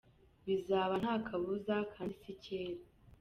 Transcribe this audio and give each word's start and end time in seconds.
bizaba 0.45 0.93
nta 1.01 1.15
kabuza 1.27 1.75
kandi 1.93 2.13
si 2.21 2.33
kera. 2.43 2.81